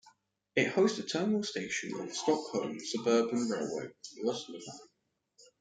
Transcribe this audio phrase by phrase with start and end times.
[0.55, 3.89] It hosts the terminal station of the Stockholm suburban railway
[4.25, 4.89] Roslagsbanan.